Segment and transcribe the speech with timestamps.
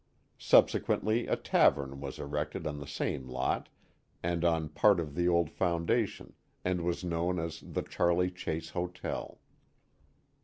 [0.39, 3.69] Subsequently a tavern was erected on the same lot
[4.23, 6.33] and on part of the old foundation,
[6.65, 9.37] and was known as the Charley Chase Hotel.